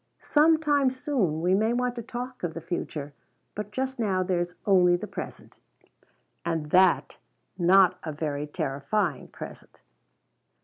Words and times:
Some 0.19 0.57
time 0.57 0.89
soon 0.89 1.41
we 1.41 1.53
may 1.53 1.73
want 1.73 1.93
to 1.93 2.01
talk 2.01 2.41
of 2.41 2.55
the 2.55 2.59
future, 2.59 3.13
but 3.53 3.69
just 3.71 3.99
now 3.99 4.23
there's 4.23 4.55
only 4.65 4.95
the 4.95 5.05
present. 5.05 5.57
And 6.43 6.73
not 7.59 7.99
a 8.01 8.11
very 8.11 8.47
terrifying 8.47 9.27
present. 9.27 9.77